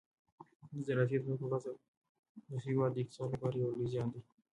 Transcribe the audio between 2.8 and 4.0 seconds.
د اقتصاد لپاره یو لوی